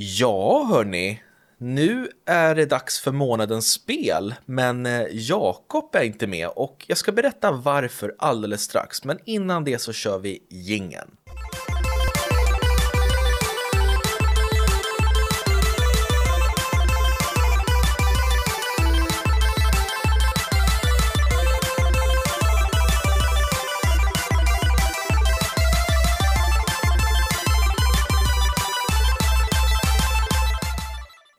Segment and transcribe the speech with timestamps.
[0.00, 1.22] Ja, hörni.
[1.58, 6.98] Nu är det dags för månadens spel, men eh, Jakob är inte med och jag
[6.98, 9.04] ska berätta varför alldeles strax.
[9.04, 11.08] Men innan det så kör vi gingen.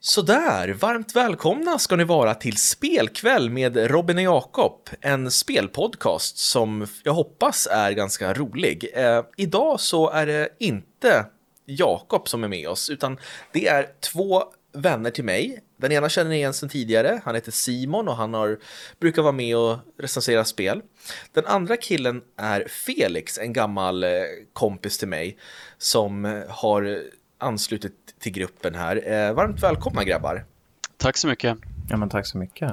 [0.09, 6.87] Sådär, varmt välkomna ska ni vara till Spelkväll med Robin och Jakob, en spelpodcast som
[7.03, 8.91] jag hoppas är ganska rolig.
[8.93, 11.25] Eh, idag så är det inte
[11.65, 13.17] Jakob som är med oss, utan
[13.51, 14.43] det är två
[14.73, 15.63] vänner till mig.
[15.77, 18.59] Den ena känner ni igen sedan tidigare, han heter Simon och han har,
[18.99, 20.81] brukar vara med och recensera spel.
[21.33, 24.09] Den andra killen är Felix, en gammal eh,
[24.53, 25.37] kompis till mig
[25.77, 27.03] som eh, har
[27.39, 29.11] anslutit till gruppen här.
[29.11, 30.45] Eh, varmt välkomna grabbar.
[30.97, 31.57] Tack så mycket.
[31.89, 32.71] Ja, men tack så mycket.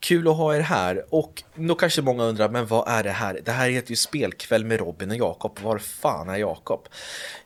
[0.00, 1.04] Kul att ha er här.
[1.14, 3.40] Och då kanske många undrar, men vad är det här?
[3.44, 5.58] Det här heter ju Spelkväll med Robin och Jakob.
[5.60, 6.88] Var fan är Jakob?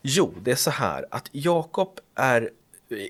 [0.01, 2.49] Jo, det är så här att Jakob är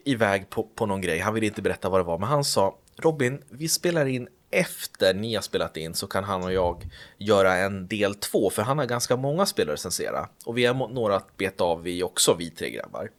[0.06, 1.20] iväg på, på någon grej.
[1.20, 5.14] Han vill inte berätta vad det var, men han sa Robin, vi spelar in efter
[5.14, 8.78] ni har spelat in så kan han och jag göra en del två, för han
[8.78, 10.30] har ganska många spelare att recensera.
[10.46, 13.10] Och vi har några att beta av vi också, vi tre grabbar.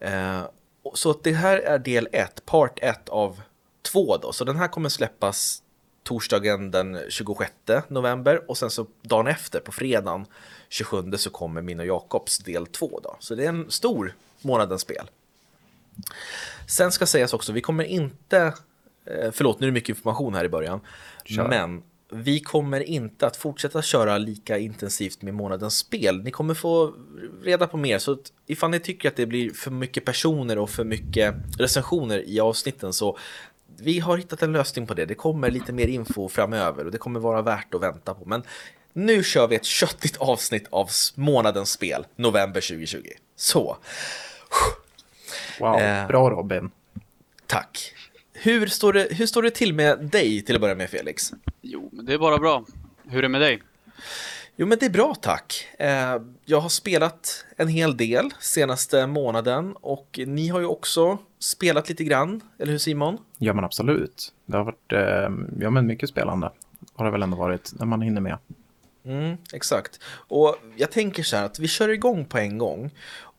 [0.00, 0.42] Eh,
[0.94, 3.40] så det här är del 1, part 1 av
[3.82, 4.32] 2 då.
[4.32, 5.62] Så den här kommer släppas
[6.02, 7.52] torsdagen den 26
[7.88, 10.26] november och sen så dagen efter på fredagen
[10.68, 13.16] 27 så kommer min och Jakobs del 2 då.
[13.20, 15.10] Så det är en stor månadens spel.
[16.66, 18.54] Sen ska sägas också, vi kommer inte,
[19.04, 20.80] eh, förlåt nu är det mycket information här i början,
[21.24, 21.48] Kör.
[21.48, 26.22] men vi kommer inte att fortsätta köra lika intensivt med månadens spel.
[26.22, 26.94] Ni kommer få
[27.44, 30.84] reda på mer, så ifall ni tycker att det blir för mycket personer och för
[30.84, 33.18] mycket recensioner i avsnitten så
[33.82, 35.06] vi har hittat en lösning på det.
[35.06, 38.24] Det kommer lite mer info framöver och det kommer vara värt att vänta på.
[38.24, 38.42] Men
[38.92, 42.98] nu kör vi ett köttigt avsnitt av månadens spel, november 2020.
[43.36, 43.76] Så.
[45.60, 46.70] Wow, eh, bra Robin.
[47.46, 47.94] Tack.
[48.32, 51.32] Hur står, det, hur står det till med dig till att börja med Felix?
[51.60, 52.64] Jo, men det är bara bra.
[53.08, 53.62] Hur är det med dig?
[54.56, 55.68] Jo, men det är bra tack.
[55.78, 61.88] Eh, jag har spelat en hel del senaste månaden och ni har ju också spelat
[61.88, 63.18] lite grann, eller hur Simon?
[63.38, 64.32] Ja, men absolut.
[64.46, 66.52] Det har varit eh, ja, men mycket spelande.
[66.94, 68.38] Har det väl ändå varit när man hinner med.
[69.04, 70.00] Mm, exakt.
[70.12, 72.90] Och jag tänker så här att vi kör igång på en gång.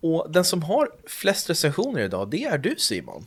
[0.01, 3.25] Och den som har flest recensioner idag, det är du Simon.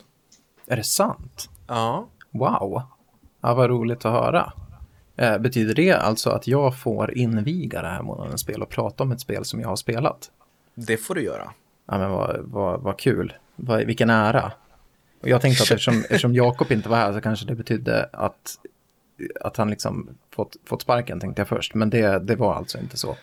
[0.67, 1.49] Är det sant?
[1.67, 2.07] Ja.
[2.31, 2.81] Wow.
[3.41, 4.53] Ja, vad roligt att höra.
[5.15, 9.11] Eh, betyder det alltså att jag får inviga det här månadens spel och prata om
[9.11, 10.31] ett spel som jag har spelat?
[10.75, 11.51] Det får du göra.
[11.85, 13.33] Ja, men vad, vad, vad kul.
[13.55, 14.51] Vad, vilken ära.
[15.21, 18.55] Och jag tänkte att eftersom, eftersom Jakob inte var här så kanske det betydde att,
[19.41, 21.73] att han liksom fått, fått sparken, tänkte jag först.
[21.73, 23.15] Men det, det var alltså inte så.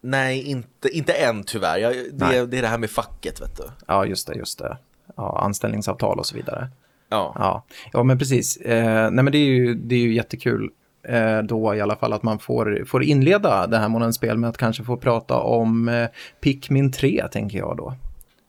[0.00, 1.78] Nej, inte, inte än tyvärr.
[1.78, 3.64] Jag, det, det är det här med facket, vet du.
[3.86, 4.78] Ja, just det, just det.
[5.16, 6.68] Ja, anställningsavtal och så vidare.
[7.08, 7.32] Ja.
[7.38, 8.56] Ja, ja men precis.
[8.56, 10.70] Eh, nej, men det är ju, det är ju jättekul
[11.02, 14.50] eh, då i alla fall att man får, får inleda det här månadens spel med
[14.50, 16.08] att kanske få prata om eh,
[16.40, 17.94] Pikmin 3, tänker jag då.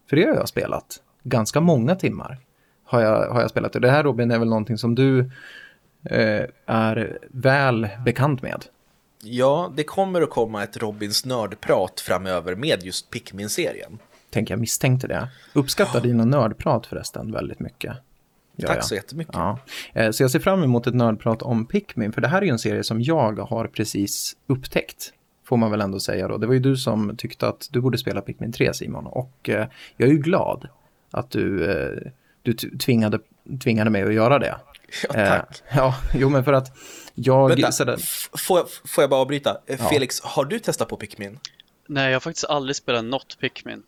[0.10, 0.98] För det har jag spelat.
[1.24, 2.38] Ganska många timmar
[2.84, 3.76] har jag, har jag spelat.
[3.76, 5.20] Och det här Robin är väl någonting som du
[6.06, 8.66] eh, är väl bekant med.
[9.24, 14.00] Ja, det kommer att komma ett Robins nördprat framöver med just Pikmin-serien.
[14.30, 15.28] Tänker jag misstänkte det.
[15.54, 16.04] Uppskattar oh.
[16.04, 17.98] dina nördprat förresten väldigt mycket.
[18.68, 18.82] Tack ja.
[18.82, 19.36] så jättemycket.
[19.36, 19.60] Ja.
[19.94, 22.52] Eh, så jag ser fram emot ett nördprat om Pikmin, för det här är ju
[22.52, 25.14] en serie som jag har precis upptäckt.
[25.46, 26.38] Får man väl ändå säga då.
[26.38, 29.08] Det var ju du som tyckte att du borde spela Pikmin 3 Simon.
[29.08, 30.68] Och eh, jag är ju glad
[31.12, 32.12] att du, eh,
[32.42, 33.20] du tvingade,
[33.64, 34.56] tvingade mig att göra det.
[35.04, 35.62] Ja, tack.
[35.76, 36.78] ja, jo men för att
[37.16, 37.50] jag...
[37.50, 37.98] Vänta, sådär...
[38.38, 39.58] får, jag, får jag bara avbryta?
[39.66, 39.78] Ja.
[39.78, 41.40] Felix, har du testat på Pikmin?
[41.88, 43.84] Nej, jag har faktiskt aldrig spelat något Pikmin.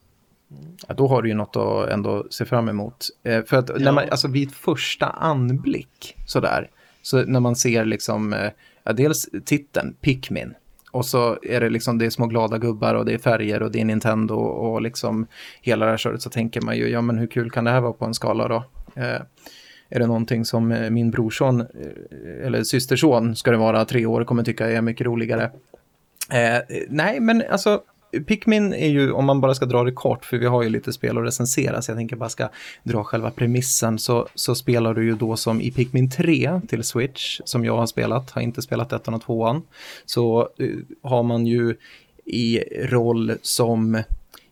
[0.87, 3.07] Ja, då har du ju något att ändå se fram emot.
[3.23, 3.75] Eh, för att ja.
[3.79, 6.69] när man, alltså vid första anblick sådär,
[7.01, 8.51] så när man ser liksom, eh,
[8.83, 10.53] ja, dels titeln, Pikmin,
[10.91, 13.71] och så är det liksom, det är små glada gubbar och det är färger och
[13.71, 15.27] det är Nintendo och liksom
[15.61, 17.81] hela det här köret så tänker man ju, ja men hur kul kan det här
[17.81, 18.63] vara på en skala då?
[18.95, 19.21] Eh,
[19.89, 24.23] är det någonting som eh, min brorson, eh, eller systerson ska det vara, tre år,
[24.23, 25.51] kommer tycka är mycket roligare?
[26.31, 27.81] Eh, nej, men alltså
[28.27, 30.93] Pikmin är ju, om man bara ska dra det kort, för vi har ju lite
[30.93, 32.49] spel att recensera, så jag tänker bara ska
[32.83, 37.39] dra själva premissen, så, så spelar du ju då som i Pikmin 3 till Switch,
[37.45, 39.61] som jag har spelat, har inte spelat ettan och tvåan,
[40.05, 41.75] så uh, har man ju
[42.25, 44.03] i roll som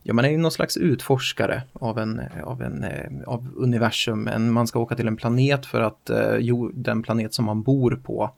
[0.10, 4.28] ja, man är ju någon slags utforskare av, en, av, en, eh, av universum.
[4.28, 7.62] En, man ska åka till en planet för att eh, jo, den planet som man
[7.62, 8.32] bor på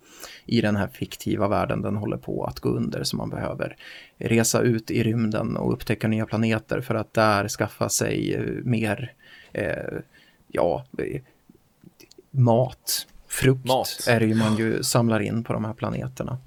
[0.45, 3.75] i den här fiktiva världen, den håller på att gå under så man behöver
[4.17, 9.13] resa ut i rymden och upptäcka nya planeter för att där skaffa sig eh, mer,
[9.53, 9.99] eh,
[10.47, 10.85] ja,
[12.31, 14.05] mat, frukt mat.
[14.07, 16.37] är det ju man ju samlar in på de här planeterna.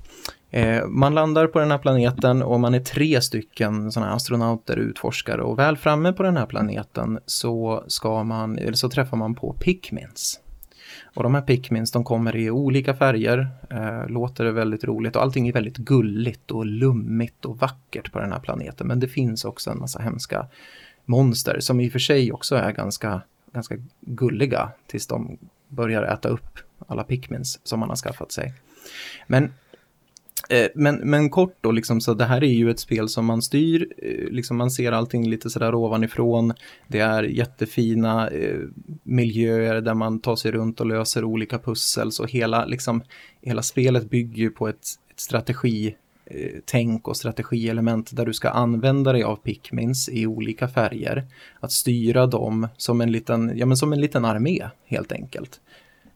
[0.55, 5.43] Eh, man landar på den här planeten och man är tre stycken sådana astronauter, utforskare
[5.43, 9.53] och väl framme på den här planeten så, ska man, eller så träffar man på
[9.53, 10.41] Pikmins.
[11.15, 15.49] Och de här Pikmins de kommer i olika färger, eh, låter väldigt roligt och allting
[15.49, 18.87] är väldigt gulligt och lummigt och vackert på den här planeten.
[18.87, 20.47] Men det finns också en massa hemska
[21.05, 23.21] monster som i och för sig också är ganska,
[23.53, 28.55] ganska gulliga tills de börjar äta upp alla Pikmins som man har skaffat sig.
[29.27, 29.53] Men
[30.49, 33.43] Eh, men, men kort då, liksom, så det här är ju ett spel som man
[33.43, 36.53] styr, eh, liksom man ser allting lite sådär ovanifrån.
[36.89, 38.61] Det är jättefina eh,
[39.03, 42.13] miljöer där man tar sig runt och löser olika pussel.
[42.13, 43.03] Så hela, liksom,
[43.43, 49.13] hela spelet bygger ju på ett, ett strategitänk eh, och strategielement där du ska använda
[49.13, 51.25] dig av Pikmins i olika färger.
[51.61, 55.61] Att styra dem som en liten, ja, men som en liten armé helt enkelt.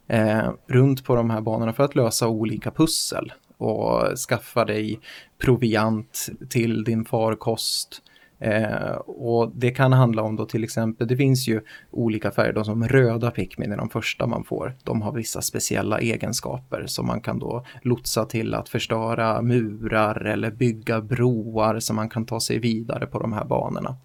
[0.06, 5.00] Eh, runt på de här banorna för att lösa olika pussel och skaffa dig
[5.38, 8.02] proviant till din farkost.
[8.40, 11.60] Eh, och det kan handla om då till exempel, det finns ju
[11.90, 14.76] olika färger, de som röda Pikmin är de första man får.
[14.84, 20.50] De har vissa speciella egenskaper som man kan då lotsa till att förstöra murar eller
[20.50, 23.96] bygga broar så man kan ta sig vidare på de här banorna.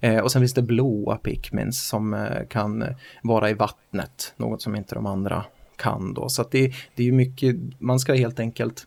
[0.00, 2.84] Eh, och sen finns det blåa Pikmins som eh, kan
[3.22, 5.44] vara i vattnet, något som inte de andra
[5.78, 6.28] kan då.
[6.28, 8.86] Så det, det är ju mycket, man ska helt enkelt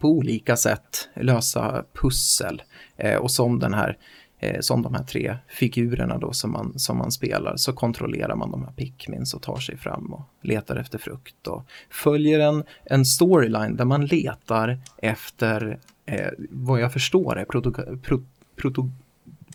[0.00, 2.62] på olika sätt lösa pussel.
[2.96, 3.98] Eh, och som den här
[4.38, 8.50] eh, som de här tre figurerna då som man, som man spelar så kontrollerar man
[8.50, 13.04] de här pickmins och tar sig fram och letar efter frukt och följer en, en
[13.04, 17.72] storyline där man letar efter eh, vad jag förstår är proto,
[18.02, 18.24] pro,
[18.56, 18.90] proto,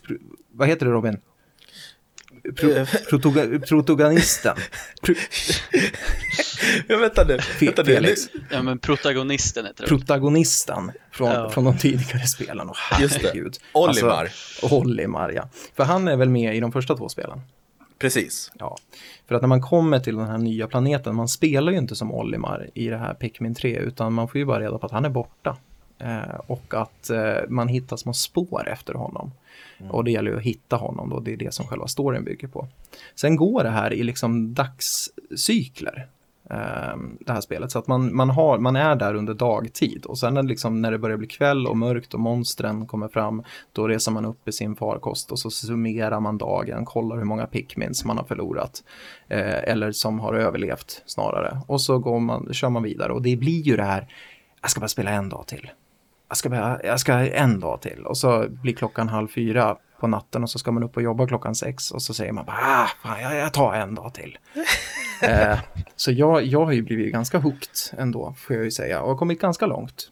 [0.08, 0.18] pro,
[0.52, 1.18] vad heter det Robin?
[2.56, 2.88] Pro, eh.
[3.10, 4.56] protoga, protagonisten.
[5.02, 5.16] Pro...
[6.88, 7.40] ja, vänta nu.
[7.60, 8.22] Vänta Felix.
[8.52, 9.88] Ja, men protagonisten heter det.
[9.88, 11.50] Protagonisten från, ja.
[11.50, 12.74] från de tidigare spelarna.
[13.02, 13.60] Just det.
[13.74, 14.32] Olimar.
[14.62, 15.50] Alltså, Olimar, ja.
[15.76, 17.42] För han är väl med i de första två spelen?
[18.00, 18.52] Precis.
[18.60, 18.78] Ja,
[19.28, 22.12] för att när man kommer till den här nya planeten, man spelar ju inte som
[22.12, 25.06] Olimar i det här Pikmin 3, utan man får ju bara reda på att han
[25.06, 25.58] är borta.
[26.00, 29.32] Eh, och att eh, man hittar små spår efter honom.
[29.80, 29.92] Mm.
[29.92, 32.48] Och det gäller ju att hitta honom då, det är det som själva storyn bygger
[32.48, 32.68] på.
[33.16, 36.08] Sen går det här i liksom dagscykler.
[36.50, 37.72] Ehm, det här spelet.
[37.72, 40.92] Så att man, man, har, man är där under dagtid och sen när, liksom, när
[40.92, 44.52] det börjar bli kväll och mörkt och monstren kommer fram då reser man upp i
[44.52, 48.84] sin farkost och så summerar man dagen, kollar hur många pickmins man har förlorat
[49.28, 51.62] eh, eller som har överlevt snarare.
[51.68, 54.08] Och så går man, kör man vidare och det blir ju det här,
[54.62, 55.70] jag ska bara spela en dag till
[56.28, 60.08] jag ska, bara, jag ska en dag till och så blir klockan halv fyra på
[60.08, 62.58] natten och så ska man upp och jobba klockan sex och så säger man bara,
[62.62, 64.38] ah, fan, jag, jag tar en dag till.
[65.22, 65.60] eh,
[65.96, 69.18] så jag, jag har ju blivit ganska hooked ändå, får jag ju säga, och har
[69.18, 70.12] kommit ganska långt.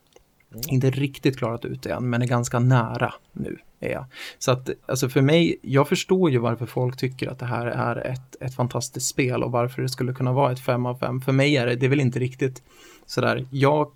[0.51, 0.63] Mm.
[0.67, 3.57] Inte riktigt klarat ut det än, men är ganska nära nu.
[3.79, 4.05] Är jag.
[4.39, 7.95] Så att, alltså för mig, jag förstår ju varför folk tycker att det här är
[7.95, 11.21] ett, ett fantastiskt spel och varför det skulle kunna vara ett fem av fem.
[11.21, 12.63] För mig är det, det är väl inte riktigt
[13.05, 13.91] sådär, jag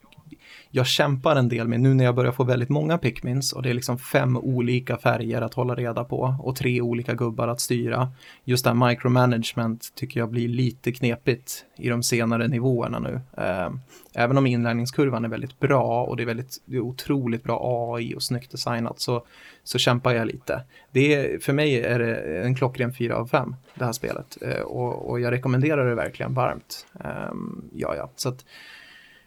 [0.72, 3.70] jag kämpar en del med nu när jag börjar få väldigt många pickmins och det
[3.70, 8.12] är liksom fem olika färger att hålla reda på och tre olika gubbar att styra.
[8.44, 13.22] Just det här micromanagement tycker jag blir lite knepigt i de senare nivåerna nu.
[13.38, 13.80] Ehm,
[14.14, 18.16] även om inlärningskurvan är väldigt bra och det är väldigt det är otroligt bra AI
[18.16, 19.26] och snyggt designat så,
[19.64, 20.62] så kämpar jag lite.
[20.92, 24.64] Det är, för mig är det en klockren 4 av 5 det här spelet ehm,
[24.64, 26.86] och, och jag rekommenderar det verkligen varmt.
[27.04, 28.46] Ehm, ja, ja, så att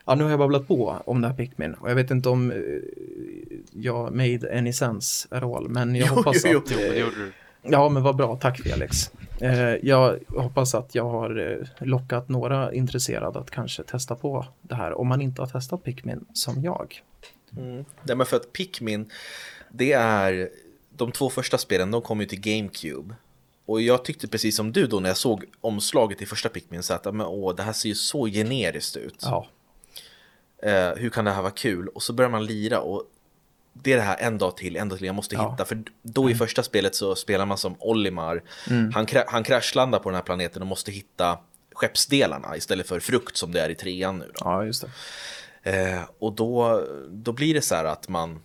[0.05, 2.53] Ja, nu har jag babblat på om det här Pikmin och jag vet inte om
[2.53, 2.83] uh,
[3.71, 6.71] jag made any sense at all, men jag jo, hoppas jo, att...
[6.71, 7.33] Jo, det gjorde du.
[7.63, 8.37] Ja, men vad bra.
[8.37, 9.11] Tack Felix.
[9.43, 14.75] Uh, jag hoppas att jag har uh, lockat några intresserade att kanske testa på det
[14.75, 17.03] här om man inte har testat Pikmin som jag.
[17.57, 17.85] Mm.
[18.03, 19.11] Det är för att Pikmin,
[19.71, 20.51] det är
[20.91, 23.15] de två första spelen, de kom ju till GameCube.
[23.67, 26.95] Och jag tyckte precis som du då när jag såg omslaget i första Pikmin så
[26.95, 29.19] att men, åh, det här ser ju så generiskt ut.
[29.23, 29.47] Ja.
[30.63, 31.89] Eh, hur kan det här vara kul?
[31.89, 33.05] Och så börjar man lira och
[33.73, 35.51] det är det här en dag till, en dag till jag måste ja.
[35.51, 35.65] hitta.
[35.65, 36.39] För då i mm.
[36.39, 38.43] första spelet så spelar man som Olimar.
[38.71, 38.93] Mm.
[38.93, 41.39] Han, han kraschlandar på den här planeten och måste hitta
[41.75, 44.25] skeppsdelarna istället för frukt som det är i trean nu.
[44.25, 44.41] Då.
[44.41, 44.91] Ja, just det.
[45.71, 48.41] Eh, och då, då blir det så här att man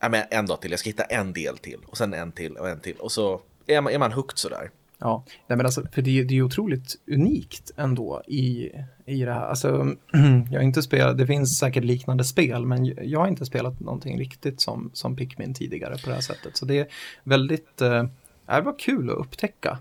[0.00, 2.56] ja, men en dag till, jag ska hitta en del till och sen en till
[2.56, 4.70] och en till och så är man, är man hooked sådär.
[4.98, 8.70] Ja, nej men alltså, för det, det är otroligt unikt ändå i,
[9.06, 9.46] i det här.
[9.46, 9.68] Alltså,
[10.50, 14.18] jag har inte spelat, det finns säkert liknande spel, men jag har inte spelat någonting
[14.18, 16.56] riktigt som, som Pikmin tidigare på det här sättet.
[16.56, 16.86] Så det är
[17.24, 18.04] väldigt, eh,
[18.46, 19.78] det var kul att upptäcka.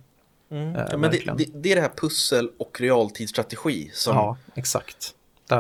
[0.52, 0.76] Mm.
[0.76, 5.16] Eh, ja, men det, det, det, är det här pussel och realtidsstrategi som, ja, exakt.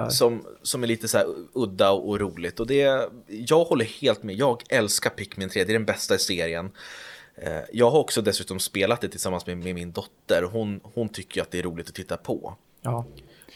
[0.09, 2.59] Som, som är lite så här udda och roligt.
[2.59, 6.19] Och det, jag håller helt med, jag älskar Pikmin 3, det är den bästa i
[6.19, 6.71] serien.
[7.35, 10.43] Eh, jag har också dessutom spelat det tillsammans med, med min dotter.
[10.51, 12.55] Hon, hon tycker att det är roligt att titta på.
[12.81, 13.05] Ja.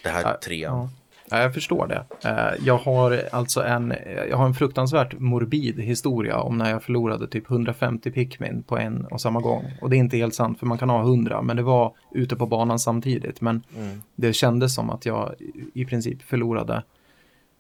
[0.03, 0.77] Det här trean.
[0.77, 0.89] Ja.
[1.31, 2.29] Ja, jag förstår det.
[2.29, 3.93] Eh, jag har alltså en,
[4.29, 9.05] jag har en fruktansvärt morbid historia om när jag förlorade typ 150 Pikmin på en
[9.05, 9.73] och samma gång.
[9.81, 12.35] Och det är inte helt sant för man kan ha 100 men det var ute
[12.35, 13.41] på banan samtidigt.
[13.41, 14.01] Men mm.
[14.15, 15.35] det kändes som att jag
[15.73, 16.83] i princip förlorade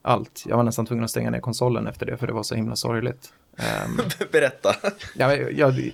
[0.01, 0.43] allt.
[0.47, 2.75] Jag var nästan tvungen att stänga ner konsolen efter det för det var så himla
[2.75, 3.33] sorgligt.
[3.85, 4.01] Um,
[4.31, 4.75] Berätta.
[5.15, 5.91] Ja, jag,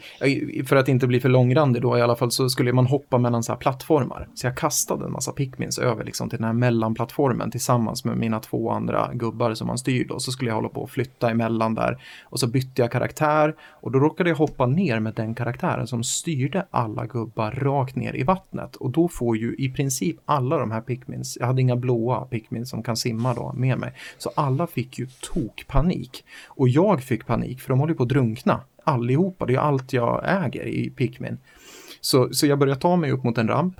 [0.67, 3.43] för att inte bli för långrandig då i alla fall så skulle man hoppa mellan
[3.43, 4.27] så här plattformar.
[4.35, 8.39] Så jag kastade en massa Pikmins över liksom till den här mellanplattformen tillsammans med mina
[8.39, 10.13] två andra gubbar som man styrde.
[10.13, 12.01] Och så skulle jag hålla på och flytta emellan där.
[12.23, 16.03] Och så bytte jag karaktär och då råkade jag hoppa ner med den karaktären som
[16.03, 18.75] styrde alla gubbar rakt ner i vattnet.
[18.75, 22.69] Och då får ju i princip alla de här Pikmins, jag hade inga blåa Pikmins
[22.69, 23.93] som kan simma då med mig.
[24.17, 26.25] Så alla fick ju tokpanik.
[26.47, 29.45] Och jag fick panik panik för de håller på att drunkna allihopa.
[29.45, 31.37] Det är allt jag äger i Pikmin.
[32.01, 33.75] Så, så jag börjar ta mig upp mot en ramp.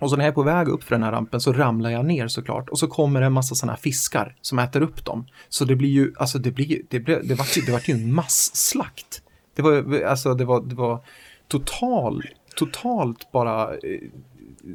[0.00, 2.04] Och så när jag är på väg upp för den här rampen så ramlar jag
[2.04, 2.70] ner såklart.
[2.70, 5.26] Och så kommer det en massa sådana här fiskar som äter upp dem.
[5.48, 8.14] Så det blir ju, alltså det blir det, blev, det, vart det vart ju en
[8.14, 9.22] masslakt.
[9.54, 11.00] Det var, alltså det var, det var
[11.48, 12.22] total,
[12.56, 14.10] totalt bara eh,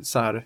[0.03, 0.45] så här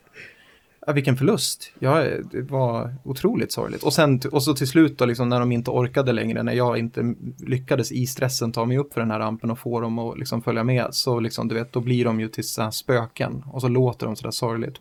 [0.88, 1.72] Ja, vilken förlust.
[1.80, 3.84] Ja, det var otroligt sorgligt.
[3.84, 6.78] Och, sen, och så till slut då, liksom, när de inte orkade längre, när jag
[6.78, 10.20] inte lyckades i stressen ta mig upp för den här rampen och få dem att
[10.20, 13.44] liksom, följa med, så liksom, du vet, då blir de ju till så spöken.
[13.52, 14.78] Och så låter de sådär sorgligt.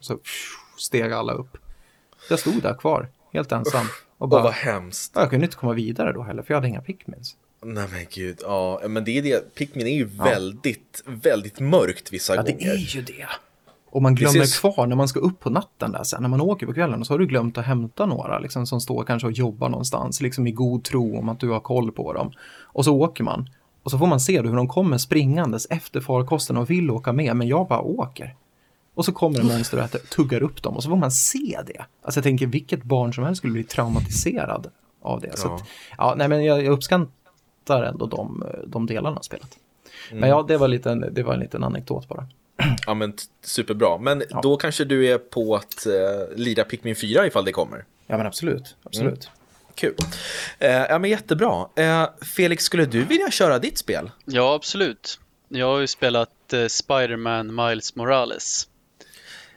[0.00, 0.18] Så
[0.78, 1.56] steg alla upp.
[2.30, 3.86] Jag stod där kvar, helt ensam.
[4.18, 5.12] Och bara, och vad hemskt.
[5.14, 7.36] Jag kunde inte komma vidare då heller, för jag hade inga pickmins.
[7.62, 10.24] Nej men gud, ja, men det är det, Pikmin är ju ja.
[10.24, 12.56] väldigt, väldigt mörkt vissa ja, gånger.
[12.60, 13.26] Ja, det är ju det.
[13.90, 14.58] Och man glömmer Precis.
[14.58, 17.12] kvar när man ska upp på natten där sen, när man åker på kvällen, så
[17.12, 20.52] har du glömt att hämta några liksom, som står kanske och jobbar någonstans, liksom i
[20.52, 22.32] god tro om att du har koll på dem.
[22.62, 23.48] Och så åker man.
[23.82, 27.36] Och så får man se hur de kommer springandes efter farkosten och vill åka med,
[27.36, 28.34] men jag bara åker.
[28.94, 31.58] Och så kommer en monster och äter, tuggar upp dem och så får man se
[31.66, 31.84] det.
[32.02, 34.66] Alltså jag tänker vilket barn som helst skulle bli traumatiserad
[35.02, 35.28] av det.
[35.30, 35.36] Ja.
[35.36, 35.64] Så att,
[35.98, 39.58] ja, nej men jag, jag uppskattar ändå de, de delarna av spelet.
[40.10, 40.20] Mm.
[40.20, 42.26] Men ja, det var, lite, det var en liten anekdot bara.
[42.86, 43.98] Ja men superbra.
[43.98, 44.40] Men ja.
[44.42, 47.84] då kanske du är på att uh, lira Pikmin 4 ifall det kommer.
[48.06, 49.24] Ja men absolut, absolut.
[49.24, 49.38] Mm.
[49.74, 49.94] Kul.
[50.62, 51.68] Uh, ja men jättebra.
[51.78, 54.10] Uh, Felix, skulle du vilja köra ditt spel?
[54.24, 55.20] Ja absolut.
[55.48, 58.68] Jag har ju spelat uh, Spiderman Miles Morales.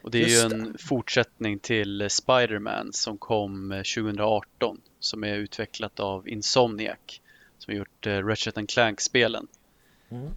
[0.02, 0.78] Och det är Just ju en det.
[0.78, 4.80] fortsättning till Spiderman som kom 2018.
[5.00, 6.98] Som är utvecklat av Insomniac.
[7.58, 9.46] Som har gjort uh, Ratchet Clank-spelen.
[10.10, 10.28] Mm.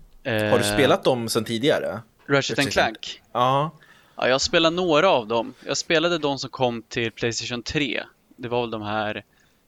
[0.51, 2.01] Har du spelat dem sedan tidigare?
[2.27, 3.21] Ratchet and Clank?
[3.31, 3.71] Ja.
[4.15, 4.27] ja.
[4.27, 5.53] Jag spelade några av dem.
[5.65, 8.03] Jag spelade de som kom till Playstation 3.
[8.37, 9.23] Det var väl de här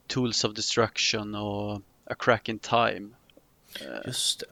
[0.07, 3.09] Tools of Destruction och A Crack in Time.
[4.05, 4.45] Just det.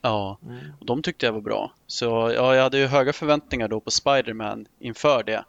[0.00, 0.58] Ja, mm.
[0.80, 1.72] och de tyckte jag var bra.
[1.86, 2.06] Så
[2.36, 5.44] ja, jag hade ju höga förväntningar då på Spiderman inför det.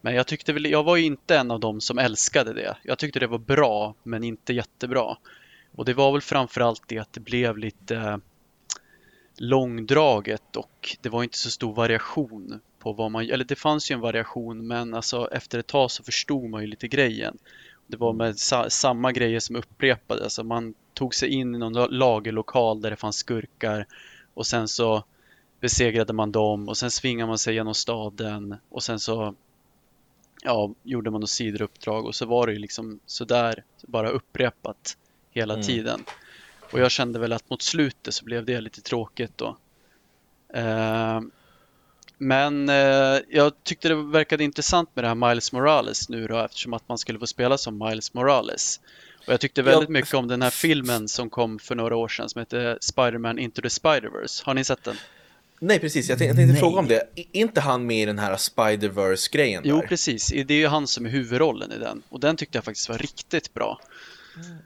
[0.00, 2.76] Men jag tyckte väl, jag var ju inte en av dem som älskade det.
[2.82, 5.16] Jag tyckte det var bra, men inte jättebra.
[5.76, 8.20] Och det var väl framförallt det att det blev lite
[9.42, 13.94] långdraget och det var inte så stor variation på vad man, eller det fanns ju
[13.94, 17.38] en variation men alltså efter ett tag så förstod man ju lite grejen.
[17.86, 21.72] Det var med sa samma grejer som upprepades, alltså man tog sig in i någon
[21.98, 23.86] lagerlokal där det fanns skurkar
[24.34, 25.04] och sen så
[25.60, 29.34] besegrade man dem och sen svingade man sig genom staden och sen så
[30.42, 34.96] ja, gjorde man något sidouppdrag och så var det ju liksom sådär bara upprepat
[35.30, 35.66] hela mm.
[35.66, 36.04] tiden.
[36.72, 39.56] Och jag kände väl att mot slutet så blev det lite tråkigt då.
[40.54, 41.20] Eh,
[42.18, 46.74] men eh, jag tyckte det verkade intressant med det här Miles Morales nu då eftersom
[46.74, 48.80] att man skulle få spela som Miles Morales.
[49.26, 52.28] Och jag tyckte väldigt mycket om den här filmen som kom för några år sedan
[52.28, 54.42] som heter Spiderman Into the Spiderverse.
[54.46, 54.96] Har ni sett den?
[55.60, 56.08] Nej, precis.
[56.08, 57.02] Jag tänkte, jag tänkte fråga om det.
[57.14, 59.62] Är inte han med i den här Spiderverse-grejen?
[59.66, 60.26] Jo, precis.
[60.26, 62.02] Det är ju han som är huvudrollen i den.
[62.08, 63.80] Och den tyckte jag faktiskt var riktigt bra.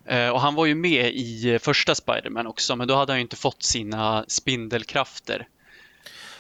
[0.07, 0.33] Mm.
[0.33, 3.23] Och han var ju med i eh, första Spiderman också, men då hade han ju
[3.23, 5.49] inte fått sina spindelkrafter.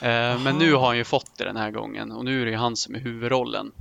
[0.00, 2.50] Eh, men nu har han ju fått det den här gången och nu är det
[2.50, 3.72] ju han som är huvudrollen.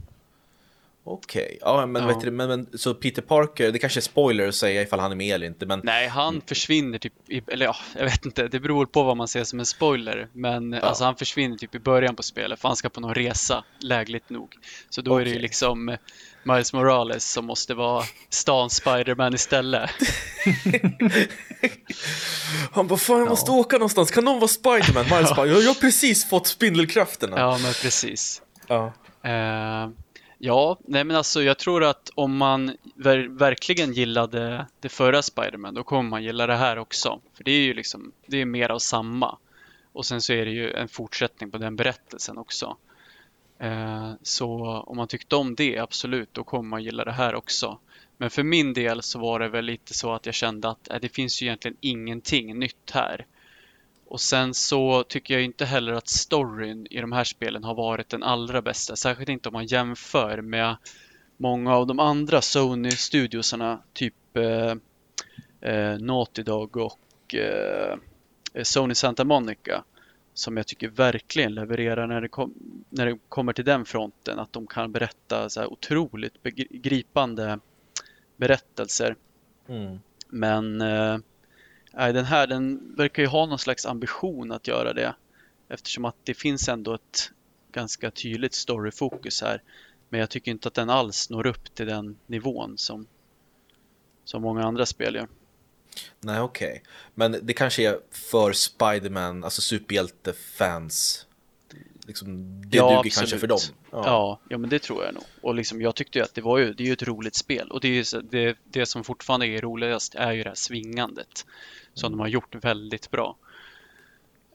[1.06, 2.20] Okej, ja, men, Ja.
[2.24, 5.16] Du, men, men så Peter Parker, det kanske är spoiler att säga ifall han är
[5.16, 8.60] med eller inte, men Nej, han försvinner typ, i, eller ja, jag vet inte, det
[8.60, 10.28] beror på vad man ser som en spoiler.
[10.34, 13.64] Men alltså han försvinner typ i början på spelet för han ska på någon resa,
[13.80, 14.58] lägligt nog.
[14.90, 15.98] Så då är det ju liksom eh,
[16.44, 19.90] Miles Morales som måste vara stan Spiderman istället.
[22.72, 25.06] han bara fan jag måste åka någonstans, kan någon vara Spiderman?
[25.06, 27.40] Miles bara, jag har precis fått spindelkrafterna.
[27.40, 28.42] Ja, men precis.
[28.68, 28.94] Ja.
[29.24, 29.90] Eh,
[30.38, 35.74] ja, nej men alltså jag tror att om man ver- verkligen gillade det förra Spider-Man
[35.74, 37.20] då kommer man gilla det här också.
[37.38, 39.38] För det är ju liksom, det är mer av samma.
[39.94, 42.78] Och sen så är det ju en fortsättning på den berättelsen också.
[43.64, 47.80] Eh, så om man tyckte om det, absolut, då kommer man gilla det här också.
[48.18, 50.98] Men för min del så var det väl lite så att jag kände att eh,
[51.02, 53.26] det finns ju egentligen ingenting nytt här.
[54.06, 58.10] Och sen så tycker jag inte heller att storyn i de här spelen har varit
[58.10, 58.96] den allra bästa.
[58.96, 60.78] Särskilt inte om man jämför med
[61.38, 63.80] många av de andra Sony-studiosarna.
[63.94, 64.76] Typ eh,
[65.72, 67.98] eh, Naughty Dog och eh,
[68.64, 69.84] Sony Santa Monica.
[70.34, 72.54] Som jag tycker verkligen levererar när det, kom,
[72.94, 74.40] när det kommer till den fronten.
[74.40, 77.60] Att de kan berätta så här otroligt begripande
[78.38, 79.16] berättelser.
[79.68, 80.00] Mm.
[80.30, 81.18] Men eh,
[81.92, 85.16] den här den verkar ju ha någon slags ambition att göra det.
[85.70, 87.32] Eftersom att det finns ändå ett
[87.72, 89.62] ganska tydligt storyfokus här.
[90.10, 93.08] Men jag tycker inte att den alls når upp till den nivån som,
[94.24, 95.28] som många andra spel gör.
[96.20, 96.84] Nej, okej.
[97.14, 101.28] Men det kanske är för Spiderman, alltså superhjältefans.
[102.08, 103.16] Liksom, det Ja, duger absolut.
[103.16, 103.60] kanske för dem.
[103.92, 104.40] Ja.
[104.50, 105.24] ja, men det tror jag nog.
[105.42, 107.72] Och liksom, jag tyckte ju att det var ju, det är ju ett roligt spel.
[107.72, 111.46] Och det, är ju, det, det som fortfarande är roligast är ju det här svingandet.
[111.94, 113.36] Som de har gjort väldigt bra.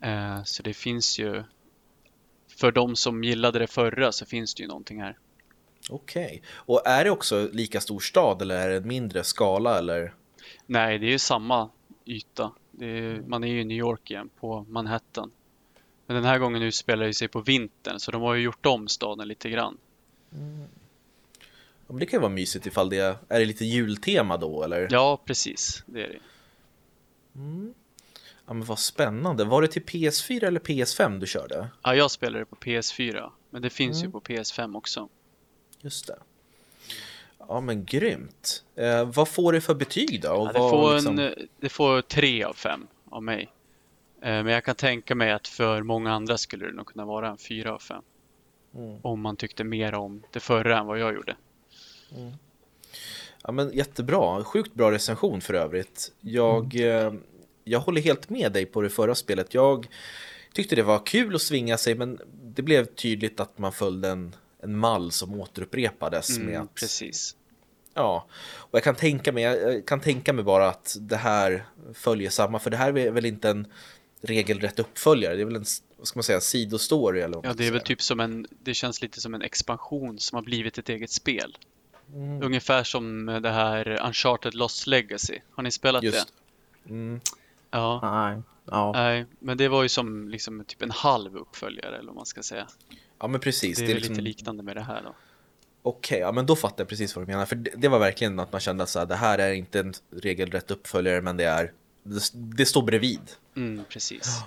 [0.03, 1.43] Eh, så det finns ju,
[2.57, 5.19] för de som gillade det förra så finns det ju någonting här.
[5.91, 6.43] Okej.
[6.55, 10.15] Och är det också lika stor stad eller är det en mindre skala eller?
[10.67, 11.71] Nej, det är ju samma
[12.05, 12.53] yta.
[12.81, 15.31] Är, man är ju i New York igen, på Manhattan.
[16.09, 18.89] Men den här gången utspelar det sig på vintern, så de har ju gjort om
[18.89, 19.77] staden lite grann.
[20.31, 20.39] Ja,
[21.93, 24.89] men det kan ju vara mysigt ifall det är, är det lite jultema då eller?
[24.91, 25.83] Ja, precis.
[25.87, 26.19] Det är det.
[28.47, 29.45] Ja, men vad spännande.
[29.45, 31.69] Var det till PS4 eller PS5 du körde?
[31.83, 34.09] Ja, jag spelar det på PS4, men det finns Mm.
[34.09, 35.09] ju på PS5 också.
[35.81, 36.19] Just det.
[37.39, 38.65] Ja men grymt.
[38.75, 40.29] Eh, vad får det för betyg då?
[40.29, 43.49] Ja, det, får liksom- en, det får tre av fem av mig.
[44.23, 47.29] Eh, Men jag kan tänka mig att för många andra skulle det nog kunna vara
[47.29, 48.03] en fyra av fem.
[48.75, 48.99] Mm.
[49.03, 51.37] Om man tyckte mer om det förra än vad jag gjorde.
[53.43, 56.13] Ja men jättebra, sjukt bra recension för övrigt.
[56.21, 57.07] Jag, Mm.
[57.17, 57.21] eh,
[57.65, 59.55] jag håller helt med dig på det förra spelet.
[59.55, 59.87] Jag
[60.53, 64.35] tyckte det var kul att svinga sig men det blev tydligt att man följde en,
[64.63, 67.37] en mall som återupprepades med Mm, att precis.
[67.95, 68.27] Ja,
[68.57, 72.59] och jag kan tänka mig, jag kan tänka mig bara att det här följer samma,
[72.59, 73.67] för det här är väl inte en
[74.21, 75.65] regelrätt uppföljare, det är väl en,
[75.97, 78.75] vad ska man säga, sidostory eller vad Ja, det är väl typ som en, det
[78.75, 81.59] känns lite som en expansion som har blivit ett eget spel.
[82.15, 82.43] Mm.
[82.43, 85.39] Ungefär som det här Uncharted Lost Legacy.
[85.51, 86.33] Har ni spelat Just.
[86.85, 86.91] det?
[86.91, 87.21] Mm.
[87.71, 88.01] Ja.
[88.03, 88.43] Nej.
[88.71, 88.93] Ja.
[88.93, 92.43] Nej, men det var ju som liksom typ en halv uppföljare eller vad man ska
[92.43, 92.67] säga.
[93.19, 95.15] Ja men precis, Det är, det är liksom, lite liknande med det här då.
[95.83, 98.41] okej, ja men då fattar jag precis vad du menar, för det, det var verkligen
[98.41, 101.45] att man kände att så här, det här är inte en regelrätt uppföljare, men det
[101.45, 101.73] är,
[102.15, 103.21] det, det står bredvid.
[103.57, 104.41] Mm, precis.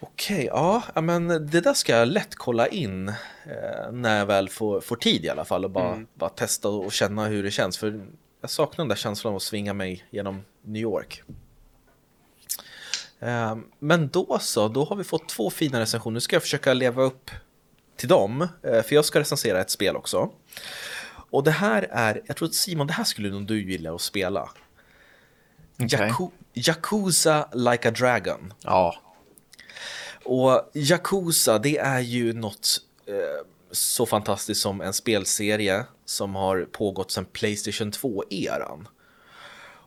[0.00, 4.48] Okej, ja, ja, men det där ska jag lätt kolla in eh, när jag väl
[4.48, 6.06] får, får tid i alla fall och bara, Mm.
[6.14, 7.78] bara testa och känna hur det känns.
[7.78, 8.06] För
[8.40, 11.22] jag saknar den där känslan av att svinga mig genom New York.
[13.20, 16.14] Eh, men då så, då har vi fått två fina recensioner.
[16.14, 17.30] Nu ska jag försöka leva upp
[17.96, 20.30] till dem, eh, för jag ska recensera ett spel också.
[21.32, 24.00] Och det här är, jag tror att Simon, det här skulle nog du gilla att
[24.00, 24.50] spela.
[25.82, 25.88] Okej.
[25.88, 28.52] Yaku- Yakuza Like a Dragon.
[28.62, 28.94] Ja.
[30.24, 32.68] Och Yakuza, det är ju något
[33.06, 38.86] eh, så fantastiskt som en spelserie som har pågått sedan Playstation 2-eran.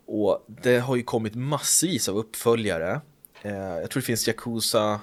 [0.06, 3.02] Och det har ju kommit massvis av uppföljare.
[3.42, 5.00] Eh, jag tror det finns Yakuza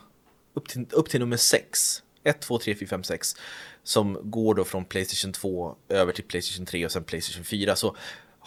[0.55, 2.03] upp till, upp till nummer 6.
[2.25, 3.37] 1, 2, 3, 4, 5, 6.
[3.83, 7.77] Som går då från Playstation 2 över till Playstation 3 och sen Playstation 4.
[7.77, 7.97] Så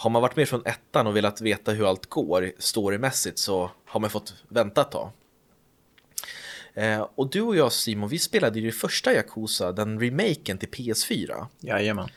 [0.03, 3.99] har man varit med från ettan och velat veta hur allt går storymässigt så har
[3.99, 5.09] man fått vänta ett tag.
[6.73, 10.69] Eh, och du och jag Simon, vi spelade ju det första Yakuza, den remaken till
[10.69, 12.09] PS4 Jajamän.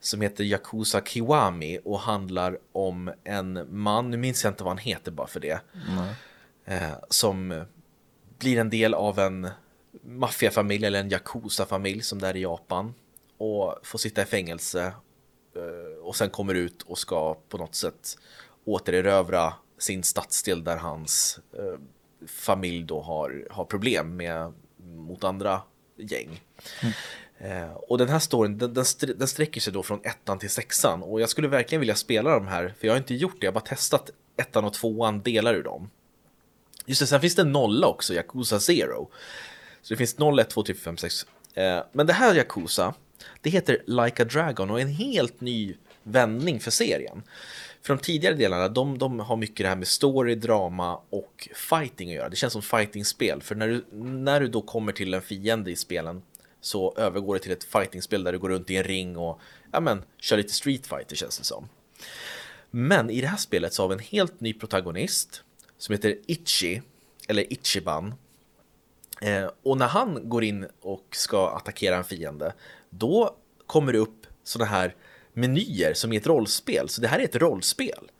[0.00, 4.78] som heter Yakuza Kiwami och handlar om en man, nu minns jag inte vad han
[4.78, 5.60] heter bara för det,
[5.96, 6.14] Nej.
[6.64, 7.64] eh, som
[8.38, 9.48] blir en del av en
[10.04, 12.94] maffiafamilj eller en Yakuza-familj som det är i Japan.
[13.38, 14.92] och får sitta i fängelse
[16.02, 18.18] och sen kommer ut och ska på något sätt
[18.64, 21.80] återerövra sin stadsdel där hans eh,
[22.26, 25.62] familj då har, har problem med mot andra
[25.96, 26.42] gäng.
[26.82, 26.94] Mm.
[27.38, 28.84] Eh, och den här storyn den, den,
[29.16, 32.46] den sträcker sig då från ettan till sexan och jag skulle verkligen vilja spela de
[32.46, 35.54] här för jag har inte gjort det, jag har bara testat ettan och tvåan, delar
[35.54, 35.90] ur dem.
[36.86, 39.10] Just det, sen finns det en nolla också, Yakuza Zero.
[39.82, 41.26] Så det finns 0, 1, 2, 3, 5, 6.
[41.54, 42.94] Eh, men det här Yakuza,
[43.40, 47.22] det heter Like a Dragon och är en helt ny vändning för serien.
[47.82, 52.08] För de tidigare delarna, de, de har mycket det här med story, drama och fighting
[52.08, 52.28] att göra.
[52.28, 55.76] Det känns som fighting-spel, för när du, när du då kommer till en fiende i
[55.76, 56.22] spelen
[56.60, 59.40] så övergår det till ett fighting-spel där du går runt i en ring och
[59.72, 61.68] ja, men, kör lite Street Fighter känns det som.
[62.70, 65.42] Men i det här spelet så har vi en helt ny protagonist
[65.78, 66.82] som heter Ichi,
[67.28, 68.14] eller Ichiban.
[69.20, 72.54] Eh, och när han går in och ska attackera en fiende,
[72.98, 74.94] då kommer det upp sådana här
[75.32, 76.88] menyer som i ett rollspel.
[76.88, 78.10] Så det här är ett rollspel.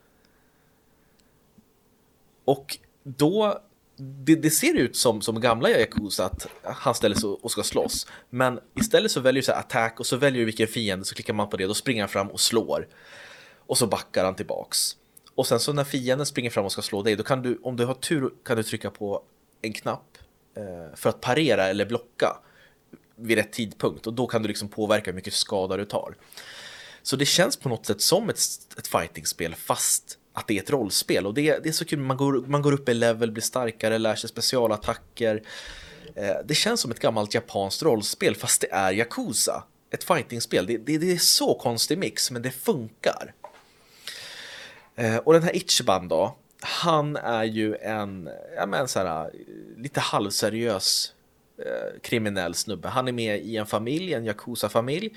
[2.45, 3.61] Och då,
[3.97, 8.07] det, det ser ut som, som gamla Yakuza att han ställer sig och ska slåss.
[8.31, 11.35] Men istället så väljer du så attack och så väljer du vilken fiende så klickar
[11.35, 11.67] man på det.
[11.67, 12.89] Då springer han fram och slår.
[13.67, 14.97] Och så backar han tillbaks.
[15.35, 17.77] Och sen så när fienden springer fram och ska slå dig, då kan du, om
[17.77, 19.23] du har tur, kan du trycka på
[19.63, 20.19] en knapp
[20.57, 22.37] eh, för att parera eller blocka
[23.17, 24.07] vid rätt tidpunkt.
[24.07, 26.17] Och då kan du liksom påverka hur mycket skada du tar.
[27.03, 28.39] Så det känns på något sätt som ett,
[28.79, 31.27] ett fightingspel fast att det är ett rollspel.
[31.27, 33.99] Och det, det är så kul, man går, man går upp i level, blir starkare,
[33.99, 35.43] lär sig specialattacker.
[36.15, 39.65] Eh, det känns som ett gammalt japanskt rollspel fast det är Yakuza.
[39.91, 40.67] Ett fightingspel.
[40.67, 43.35] Det, det, det är så konstig mix men det funkar.
[44.97, 49.31] Eh, och den här Ichiban då, han är ju en, ja men så här,
[49.77, 51.13] lite halvseriös
[51.59, 52.89] Eh, kriminell snubbe.
[52.89, 55.17] Han är med i en familj, en Yakuza-familj,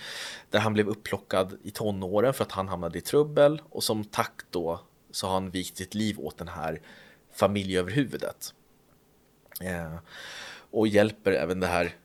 [0.50, 4.42] där han blev upplockad i tonåren för att han hamnade i trubbel och som tack
[4.52, 4.80] då
[5.12, 6.82] så har han vikt sitt liv åt den här
[7.34, 8.54] familjeöverhuvudet.
[9.62, 9.96] Eh,
[10.72, 11.96] och hjälper även det här,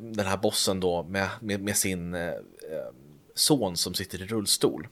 [0.00, 2.92] den här bossen då med, med, med sin eh, eh
[3.34, 4.88] son som sitter i rullstol.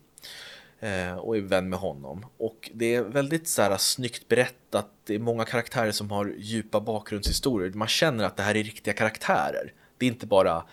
[0.81, 2.27] Eh, och är vän med honom.
[2.37, 4.87] Och det är väldigt så här, snyggt berättat.
[5.05, 7.73] Det är många karaktärer som har djupa bakgrundshistorier.
[7.73, 9.73] Man känner att det här är riktiga karaktärer.
[9.99, 10.65] Det är inte bara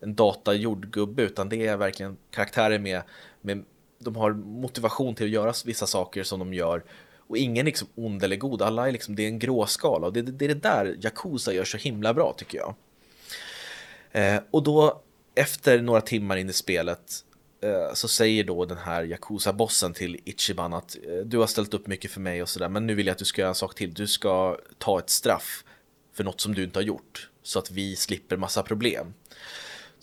[0.00, 3.02] en datagjord gubbe utan det är verkligen karaktärer med,
[3.40, 3.64] med
[3.98, 6.82] de har motivation till att göra vissa saker som de gör
[7.28, 10.12] och ingen är liksom ond eller god, alla är liksom, det är en gråskala och
[10.12, 12.74] det, det är det där Yakuza gör så himla bra tycker jag.
[14.12, 15.02] Eh, och då
[15.34, 17.24] efter några timmar in i spelet
[17.60, 21.86] Eh, så säger då den här Yakuza-bossen till Ichiban att eh, du har ställt upp
[21.86, 23.74] mycket för mig och sådär men nu vill jag att du ska göra en sak
[23.74, 23.94] till.
[23.94, 25.64] Du ska ta ett straff
[26.12, 29.14] för något som du inte har gjort så att vi slipper massa problem.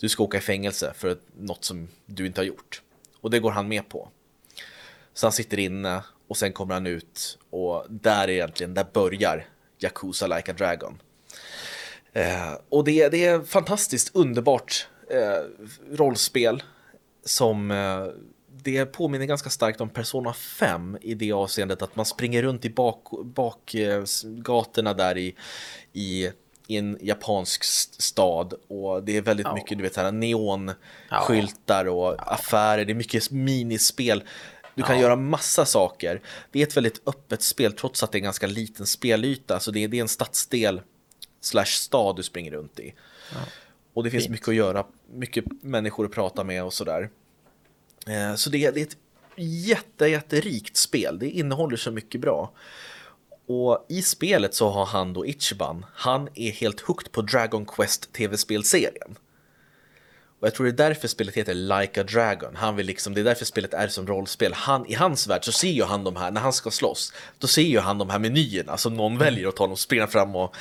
[0.00, 2.82] Du ska åka i fängelse för något som du inte har gjort.
[3.20, 4.08] Och det går han med på.
[5.14, 10.26] Så han sitter inne och sen kommer han ut och där egentligen, där börjar Yakuza
[10.26, 11.02] Like a Dragon.
[12.12, 15.40] Eh, och det, det är fantastiskt underbart eh,
[15.96, 16.62] rollspel
[17.24, 18.06] som eh,
[18.62, 22.70] det påminner ganska starkt om Persona 5 i det avseendet att man springer runt i
[22.70, 25.34] bakgatorna bak, där i,
[25.92, 26.30] i,
[26.66, 29.54] i, en japansk stad och det är väldigt ja.
[29.54, 34.22] mycket du vet, här, neonskyltar och affärer, det är mycket minispel.
[34.74, 35.02] Du kan ja.
[35.02, 36.20] göra massa saker.
[36.50, 39.60] Det är ett väldigt öppet spel trots att det är en ganska liten spelyta.
[39.60, 40.80] Så det är, det är en stadsdel
[41.40, 42.94] slash stad du springer runt i.
[43.94, 47.10] Och det finns mycket att göra, mycket människor att prata med och sådär.
[48.06, 48.96] Eh, så det, det är ett
[49.36, 51.18] jätte, jätterikt spel.
[51.18, 52.52] Det innehåller så mycket bra.
[53.46, 58.12] Och i spelet så har han då Ichiban, han är helt hooked på Dragon Quest
[58.12, 59.18] tv-spelserien.
[60.40, 62.56] Och jag tror det är därför spelet heter Like a Dragon.
[62.56, 64.52] Han vill liksom, det är därför spelet är som rollspel.
[64.52, 67.46] Han, I hans värld så ser ju han de här, när han ska slåss, då
[67.46, 70.56] ser ju han de här menyerna som någon väljer åt honom, springer fram och...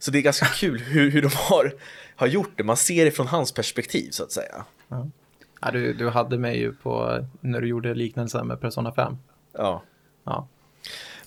[0.00, 1.74] Så det är ganska kul hur, hur de har
[2.16, 2.64] har gjort det.
[2.64, 4.64] Man ser det från hans perspektiv så att säga.
[4.88, 5.08] Ja.
[5.60, 9.16] Ja, du, du hade mig ju på när du gjorde liknelsen med Persona 5.
[9.52, 9.82] Ja.
[10.24, 10.48] ja.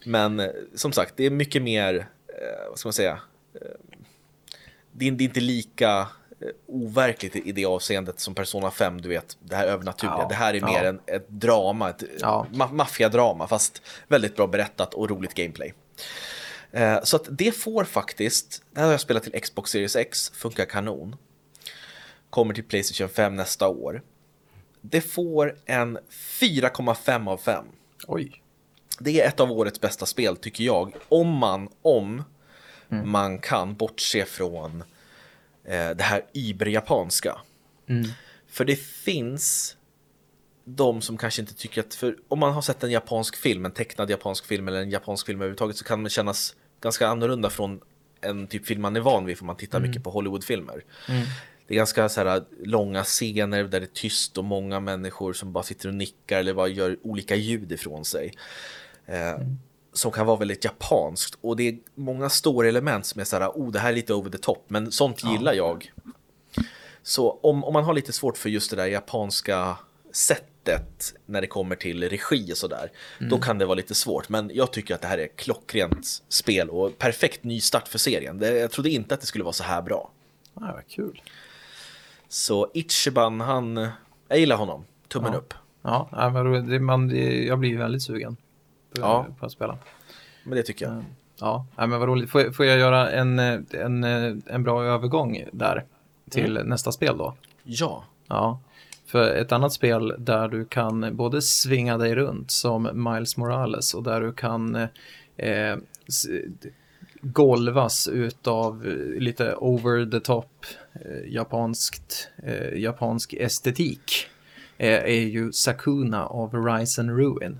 [0.05, 1.95] Men eh, som sagt, det är mycket mer,
[2.27, 3.19] eh, vad ska man säga,
[3.53, 3.67] eh,
[4.91, 6.07] det, är, det är inte lika
[6.67, 10.17] overkligt i det avseendet som Persona 5, du vet, det här övernaturliga.
[10.19, 10.65] Ja, det här är ja.
[10.65, 12.47] mer en, ett drama, ett ja.
[12.53, 15.73] ma maffiadrama, fast väldigt bra berättat och roligt gameplay.
[16.73, 20.31] Eh, så att det får faktiskt, det här har jag spelat till Xbox Series X,
[20.35, 21.15] funkar kanon.
[22.29, 24.01] Kommer till Playstation 5 nästa år.
[24.81, 27.65] Det får en 4,5 av 5.
[28.07, 28.41] Oj.
[28.99, 30.95] Det är ett av årets bästa spel tycker jag.
[31.09, 32.23] Om man, om
[32.89, 33.11] mm.
[33.11, 34.83] man kan bortse från
[35.63, 37.37] eh, det här iberjapanska.
[37.87, 38.09] Mm.
[38.47, 39.77] För det finns
[40.65, 43.71] de som kanske inte tycker att, för om man har sett en japansk film, en
[43.71, 47.81] tecknad japansk film eller en japansk film överhuvudtaget så kan man kännas ganska annorlunda från
[48.21, 49.89] en typ film man är van vid för man tittar mm.
[49.89, 50.83] mycket på Hollywoodfilmer.
[51.09, 51.25] Mm.
[51.67, 55.53] Det är ganska så här långa scener där det är tyst och många människor som
[55.53, 58.33] bara sitter och nickar eller bara gör olika ljud ifrån sig.
[59.05, 59.59] Eh, mm.
[59.93, 63.49] Som kan vara väldigt japanskt och det är många stora element som är så här,
[63.49, 65.57] oh det här är lite over the top, men sånt gillar ja.
[65.57, 65.91] jag.
[67.03, 69.77] Så om, om man har lite svårt för just det där japanska
[70.11, 70.52] sättet
[71.25, 73.29] när det kommer till regi och sådär, mm.
[73.29, 74.29] då kan det vara lite svårt.
[74.29, 78.39] Men jag tycker att det här är klockrent spel och perfekt nystart för serien.
[78.39, 80.11] Det, jag trodde inte att det skulle vara så här bra.
[80.53, 81.21] Ja, vad kul.
[82.27, 83.87] Så Ichiban, han,
[84.27, 84.85] jag gillar honom.
[85.07, 85.37] Tummen ja.
[85.37, 85.53] upp.
[85.81, 87.09] Ja, men det, man,
[87.45, 88.37] jag blir väldigt sugen
[88.95, 89.25] på, ja.
[89.39, 89.77] på att spela.
[90.43, 91.03] Men det tycker jag.
[91.39, 92.29] Ja, men vad roligt.
[92.29, 94.03] Får, får jag göra en, en,
[94.47, 95.85] en bra övergång där
[96.29, 96.69] till mm.
[96.69, 97.35] nästa spel då?
[97.63, 98.03] Ja.
[98.27, 98.59] Ja,
[99.13, 104.03] för ett annat spel där du kan både svinga dig runt som Miles Morales och
[104.03, 104.75] där du kan
[105.37, 105.77] eh,
[107.21, 108.85] golvas utav
[109.17, 114.27] lite over the top eh, japanskt, eh, japansk estetik
[114.77, 117.59] eh, är ju Sakuna av Rise and Ruin.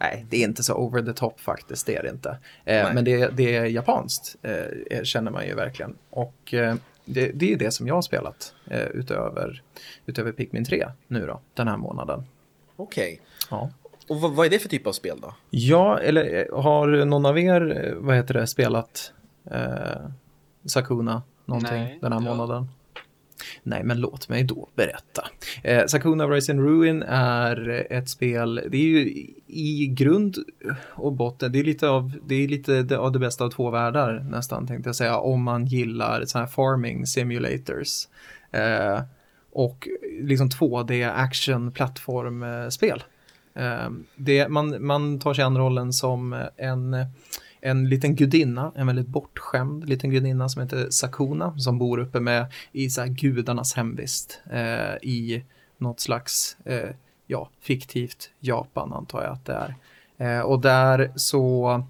[0.00, 2.38] Nej, det är inte så over the top faktiskt, det är det inte.
[2.64, 5.96] Eh, men det, det, är japanskt, eh, känner man ju verkligen.
[6.10, 6.54] Och
[7.06, 9.62] det, det, är det som jag har spelat eh, utöver,
[10.06, 12.24] utöver Pikmin 3 nu då, den här månaden.
[12.76, 13.12] Okej.
[13.12, 13.26] Okay.
[13.50, 13.70] Ja.
[14.08, 15.34] Och vad, vad, är det för typ av spel då?
[15.50, 19.12] Ja, eller eh, har någon av er, eh, vad heter det, spelat
[19.50, 20.10] eh,
[20.64, 22.68] Sakuna någonting Nej, den här månaden?
[23.62, 25.28] Nej, men låt mig då berätta.
[25.62, 30.36] Eh, Sakuna Rise in Ruin är ett spel, det är ju i grund
[30.88, 34.26] och botten, det är lite av det, är lite av det bästa av två världar
[34.30, 38.08] nästan tänkte jag säga, om man gillar så här farming simulators.
[38.50, 39.00] Eh,
[39.52, 39.88] och
[40.20, 43.04] liksom 2D action plattformspel.
[43.54, 46.96] Eh, det, man, man tar sig an rollen som en
[47.66, 52.46] en liten gudinna, en väldigt bortskämd liten gudinna som heter Sakuna som bor uppe med
[52.72, 55.44] i så här gudarnas hemvist eh, i
[55.78, 56.90] något slags eh,
[57.26, 59.74] ja, fiktivt Japan antar jag att det är.
[60.18, 61.84] Eh, och där så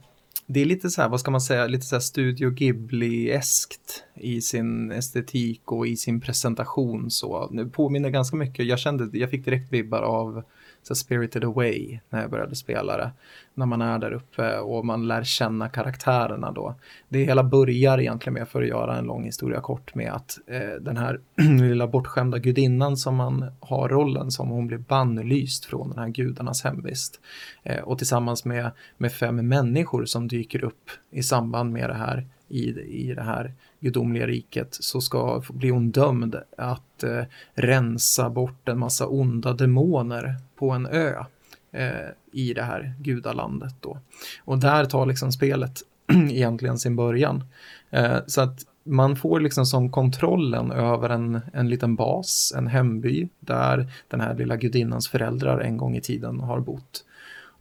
[0.46, 4.40] det är lite så här, vad ska man säga, lite så här Studio Ghibli-eskt i
[4.40, 7.48] sin estetik och i sin presentation så.
[7.52, 10.42] Det påminner ganska mycket, jag kände, jag fick direkt vibbar av
[10.86, 13.10] så Spirited Away när jag började spela det.
[13.54, 16.74] När man är där uppe och man lär känna karaktärerna då.
[17.08, 20.80] Det hela börjar egentligen med, för att göra en lång historia kort, med att eh,
[20.80, 21.20] den här
[21.60, 26.64] lilla bortskämda gudinnan som man har rollen som, hon blir bannlyst från den här gudarnas
[26.64, 27.20] hemvist.
[27.62, 32.26] Eh, och tillsammans med, med fem människor som dyker upp i samband med det här
[32.48, 37.22] i, i det här gudomliga riket så ska bli hon dömd att eh,
[37.54, 41.24] rensa bort en massa onda demoner på en ö
[41.72, 43.98] eh, i det här gudalandet då.
[44.44, 45.80] Och där tar liksom spelet
[46.30, 47.44] egentligen sin början.
[47.90, 53.28] Eh, så att man får liksom som kontrollen över en, en liten bas, en hemby,
[53.40, 57.04] där den här lilla gudinnans föräldrar en gång i tiden har bott.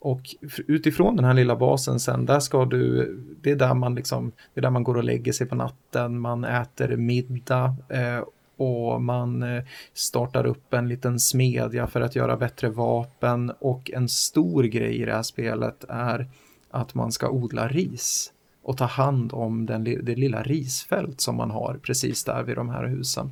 [0.06, 0.36] Och
[0.68, 4.60] utifrån den här lilla basen sen, där ska du, det är där man liksom, det
[4.60, 8.24] är där man går och lägger sig på natten, man äter middag eh,
[8.58, 9.64] och man eh,
[9.94, 15.06] startar upp en liten smedja för att göra bättre vapen och en stor grej i
[15.06, 16.28] det här spelet är
[16.72, 21.52] att man ska odla ris och ta hand om den, det lilla risfält som man
[21.52, 23.32] har precis där vid de här husen.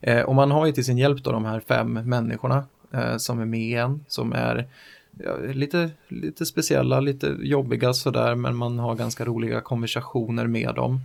[0.00, 3.40] Eh, och man har ju till sin hjälp då de här fem människorna eh, som
[3.40, 4.68] är med igen, som är
[5.18, 11.00] ja, lite, lite speciella, lite jobbiga sådär, men man har ganska roliga konversationer med dem.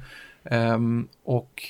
[0.51, 1.63] Um, och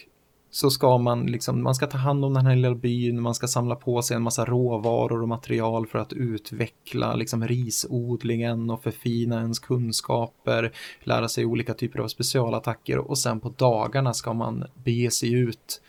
[0.50, 3.48] så ska man liksom, man ska ta hand om den här lilla byn, man ska
[3.48, 9.42] samla på sig en massa råvaror och material för att utveckla liksom risodlingen och förfina
[9.42, 10.72] ens kunskaper,
[11.04, 15.82] lära sig olika typer av specialattacker och sen på dagarna ska man bege sig ut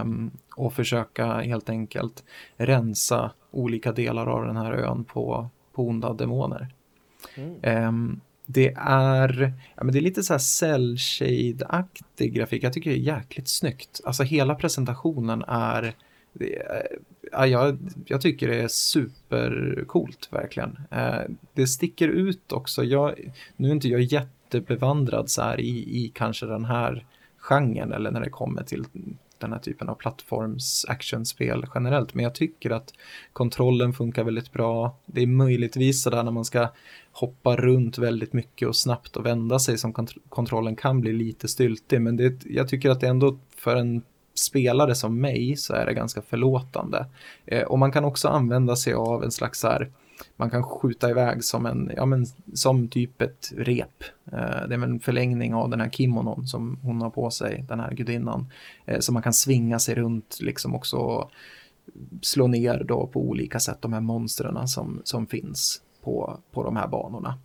[0.00, 2.24] um, och försöka helt enkelt
[2.56, 6.68] rensa olika delar av den här ön på, på onda demoner.
[7.34, 7.88] Mm.
[7.88, 10.96] Um, det är, ja, men det är lite så här cell
[11.68, 12.62] aktig grafik.
[12.62, 14.00] Jag tycker det är jäkligt snyggt.
[14.04, 15.94] Alltså hela presentationen är,
[17.32, 20.78] ja, jag, jag tycker det är supercoolt verkligen.
[20.92, 22.84] Uh, det sticker ut också.
[22.84, 28.10] Jag, nu är inte jag jättebevandrad så här i, i kanske den här genren eller
[28.10, 28.84] när det kommer till
[29.38, 32.14] den här typen av plattforms actionspel generellt.
[32.14, 32.92] Men jag tycker att
[33.32, 34.98] kontrollen funkar väldigt bra.
[35.06, 36.68] Det är möjligtvis sådär när man ska
[37.12, 41.48] hoppa runt väldigt mycket och snabbt och vända sig som kont kontrollen kan bli lite
[41.48, 42.00] styltig.
[42.00, 44.02] Men det, jag tycker att det ändå för en
[44.34, 47.06] spelare som mig så är det ganska förlåtande.
[47.46, 49.90] Eh, och man kan också använda sig av en slags så här,
[50.36, 54.04] man kan skjuta iväg som en, ja men som typ ett rep.
[54.32, 57.80] Eh, det är en förlängning av den här kimonon som hon har på sig, den
[57.80, 58.46] här gudinnan.
[58.84, 61.28] Eh, så man kan svinga sig runt liksom också
[62.22, 66.76] slå ner då på olika sätt de här monstren som, som finns på, på de
[66.76, 67.38] här banorna.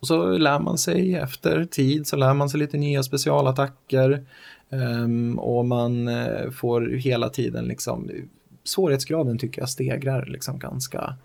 [0.00, 4.24] Och så lär man sig efter tid så lär man sig lite nya specialattacker
[4.70, 8.10] um, och man eh, får hela tiden liksom
[8.64, 11.16] svårighetsgraden tycker jag stegrar liksom ganska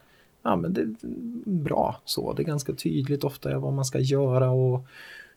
[0.47, 0.95] ja, men det är
[1.45, 2.33] bra så.
[2.33, 4.85] Det är ganska tydligt ofta vad man ska göra och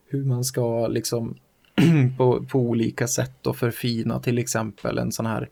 [0.05, 1.35] hur man ska liksom
[2.17, 5.49] på, på olika sätt och förfina till exempel en sån här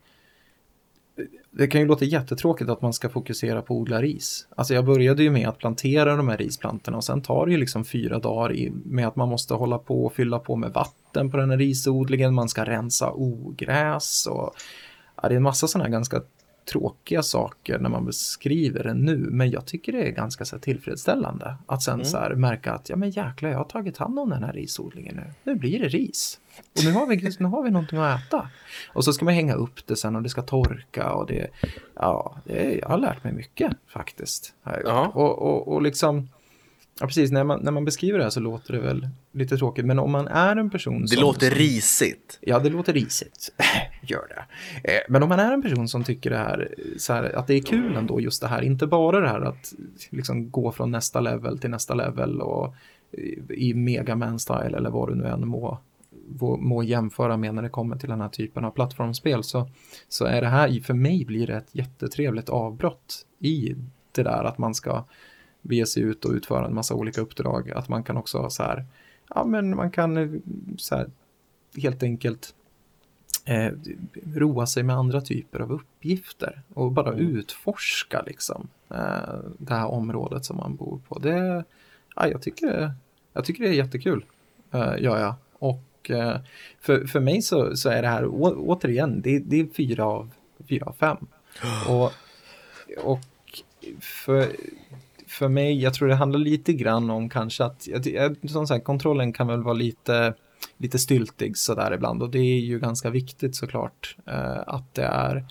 [1.52, 4.48] det kan ju låta jättetråkigt att man ska fokusera på att odla ris.
[4.56, 7.58] Alltså jag började ju med att plantera de här risplantorna och sen tar det ju
[7.58, 11.32] liksom fyra dagar i, med att man måste hålla på och fylla på med vatten
[11.32, 14.54] på den här risodlingen, man ska rensa ogräs och
[15.22, 16.22] ja, det är en massa sådana här ganska
[16.72, 21.56] tråkiga saker när man beskriver det nu, men jag tycker det är ganska så tillfredsställande
[21.66, 22.06] att sen mm.
[22.06, 25.16] så här märka att ja men jäklar, jag har tagit hand om den här risodlingen
[25.16, 25.24] nu.
[25.44, 26.40] Nu blir det ris.
[26.78, 28.50] Och nu har vi, nu har vi någonting att äta.
[28.88, 31.48] Och så ska man hänga upp det sen och det ska torka och det,
[31.96, 34.54] ja, det, jag har lärt mig mycket faktiskt.
[35.14, 36.30] Och, och, och liksom,
[37.00, 37.32] Ja, precis.
[37.32, 39.86] När man, när man beskriver det här så låter det väl lite tråkigt.
[39.86, 41.16] Men om man är en person som...
[41.16, 42.40] Det låter risigt.
[42.42, 43.54] Ja, det låter risigt.
[44.02, 44.46] Gör det.
[44.92, 47.54] Eh, men om man är en person som tycker det här, så här, att det
[47.54, 48.62] är kul ändå, just det här.
[48.62, 49.74] Inte bara det här att
[50.10, 52.76] liksom gå från nästa level till nästa level och
[53.50, 55.80] i Megaman style eller vad du nu än må,
[56.60, 59.44] må jämföra med när det kommer till den här typen av plattformsspel.
[59.44, 59.70] Så,
[60.10, 63.76] så är det här, för mig blir det ett jättetrevligt avbrott i
[64.12, 65.04] det där att man ska
[65.70, 67.72] bege sig ut och utföra en massa olika uppdrag.
[67.72, 68.86] Att man kan också så här,
[69.30, 70.30] ja men man kan eh,
[70.78, 71.10] så här,
[71.76, 72.54] helt enkelt
[73.46, 73.72] eh,
[74.36, 77.38] roa sig med andra typer av uppgifter och bara mm.
[77.38, 81.20] utforska liksom eh, det här området som man bor på.
[81.20, 81.64] Det,
[82.16, 82.92] ja, jag, tycker,
[83.34, 84.26] jag tycker det är jättekul,
[84.72, 85.34] eh, gör jag.
[85.54, 86.40] Och eh,
[86.80, 90.32] för, för mig så, så är det här å, återigen, det, det är fyra av,
[90.70, 91.18] fyra av fem.
[91.90, 92.12] Och,
[93.04, 93.20] och
[94.00, 94.56] för
[95.30, 97.88] för mig, jag tror det handlar lite grann om kanske att,
[98.50, 100.34] som sagt, kontrollen kan väl vara lite,
[100.78, 105.46] lite styltig sådär ibland och det är ju ganska viktigt såklart eh, att det är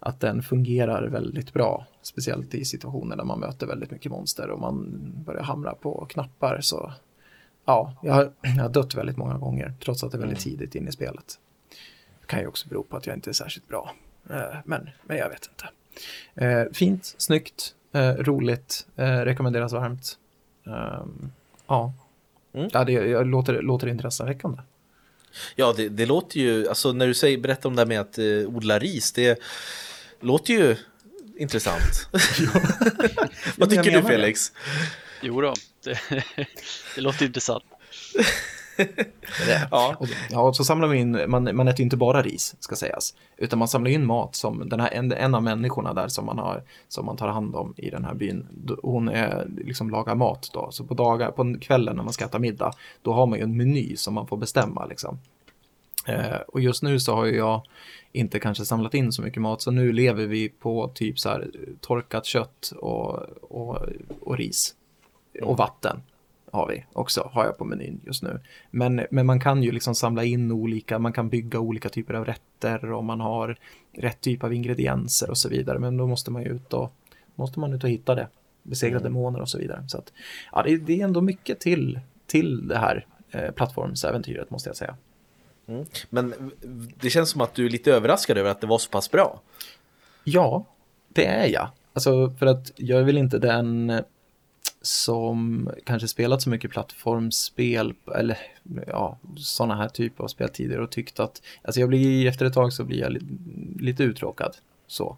[0.00, 4.60] att den fungerar väldigt bra, speciellt i situationer där man möter väldigt mycket monster och
[4.60, 6.92] man börjar hamra på knappar så
[7.64, 10.58] ja, jag har, jag har dött väldigt många gånger trots att det är väldigt mm.
[10.58, 11.38] tidigt in i spelet.
[12.20, 13.94] Det kan ju också bero på att jag inte är särskilt bra,
[14.30, 15.68] eh, men, men jag vet inte.
[16.46, 20.18] Eh, fint, snyggt, roligt, eh, rekommenderas varmt.
[20.64, 21.32] Um,
[21.66, 21.94] ja,
[22.54, 22.70] mm.
[22.72, 24.62] ja det, jag låter, låter intresseväckande.
[25.54, 28.18] Ja, det, det, låter ju, alltså när du säger, berättar om det här med att
[28.18, 29.38] eh, odla ris, det
[30.20, 30.76] låter ju
[31.36, 32.08] intressant.
[33.56, 34.52] Vad tycker du Felix?
[35.22, 35.54] Jo då,
[35.84, 35.98] det,
[36.94, 37.64] det låter intressant.
[39.70, 39.96] ja.
[39.98, 43.14] Och, ja, så samlar man in, man, man äter ju inte bara ris, ska sägas,
[43.36, 46.38] utan man samlar in mat som den här, en, en av människorna där som man,
[46.38, 48.46] har, som man tar hand om i den här byn,
[48.82, 52.38] hon är, liksom lagar mat då, så på, dagar, på kvällen när man ska äta
[52.38, 55.18] middag, då har man ju en meny som man får bestämma liksom.
[56.06, 57.62] Eh, och just nu så har ju jag
[58.12, 61.50] inte kanske samlat in så mycket mat, så nu lever vi på typ så här
[61.80, 63.18] torkat kött och,
[63.50, 63.78] och,
[64.20, 64.74] och ris
[65.42, 66.02] och vatten
[66.56, 68.40] har vi också, har jag på menyn just nu.
[68.70, 72.24] Men, men man kan ju liksom samla in olika, man kan bygga olika typer av
[72.24, 73.58] rätter och man har
[73.92, 75.78] rätt typ av ingredienser och så vidare.
[75.78, 76.92] Men då måste man ju ut och,
[77.34, 78.28] måste man ut och hitta det,
[78.62, 79.02] besegra mm.
[79.02, 79.84] demoner och så vidare.
[79.88, 80.12] Så att,
[80.52, 84.96] ja, det, det, är ändå mycket till, till det här eh, plattformsäventyret måste jag säga.
[85.66, 85.84] Mm.
[86.10, 86.52] Men
[87.00, 89.40] det känns som att du är lite överraskad över att det var så pass bra.
[90.24, 90.66] Ja,
[91.08, 91.68] det är jag.
[91.92, 94.00] Alltså för att jag är väl inte den
[94.86, 98.38] som kanske spelat så mycket plattformsspel eller
[98.86, 102.54] ja, sådana här typer av spel tidigare och tyckt att, alltså jag blir efter ett
[102.54, 103.20] tag så blir jag li,
[103.80, 105.16] lite uttråkad så.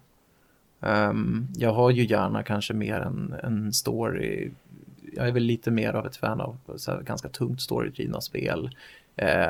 [0.79, 4.51] Um, jag har ju gärna kanske mer en, en story,
[5.13, 8.75] jag är väl lite mer av ett fan av så ganska tungt storydrivna spel.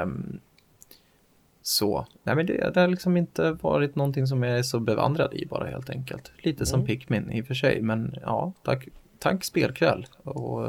[0.03, 0.39] Um,
[1.61, 5.33] så, nej men det, det har liksom inte varit någonting som jag är så bevandrad
[5.33, 6.31] i bara helt enkelt.
[6.37, 6.87] Lite som mm.
[6.87, 8.87] Pikmin i och för sig, men ja, tack
[9.19, 10.07] tack spelkväll.
[10.23, 10.65] Och,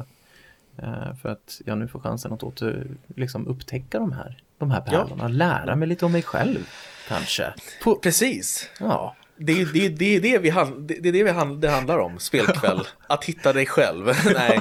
[0.79, 2.87] eh, för att jag nu får chansen att åter,
[3.17, 5.25] liksom upptäcka de här, de här pärlorna.
[5.25, 5.29] Ja.
[5.29, 6.69] Lära mig lite om mig själv
[7.09, 7.55] kanske.
[7.83, 8.71] På, Precis.
[8.81, 9.17] Ja.
[9.37, 12.81] Det är det, det, det, vi, det, det, det, vi det handlar om, spelkväll.
[13.07, 14.07] Att hitta dig själv.
[14.35, 14.61] nej,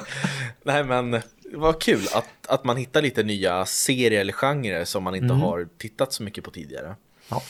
[0.64, 1.22] nej, men
[1.54, 5.40] vad kul att, att man hittar lite nya serier eller genrer som man inte mm.
[5.40, 6.96] har tittat så mycket på tidigare.
[7.30, 7.42] Ja.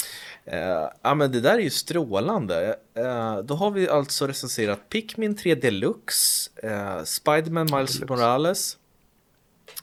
[0.45, 2.75] Eh, ja men det där är ju strålande.
[2.93, 8.05] Eh, då har vi alltså recenserat Pikmin 3 Deluxe, eh, Spiderman Miles Deluxe.
[8.05, 8.77] Morales,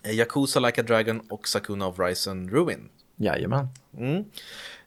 [0.03, 2.89] eh, Yakuza Like a Dragon och Sakuna of Rise and Ruin.
[3.17, 3.69] Jajamän.
[3.99, 4.25] Mm.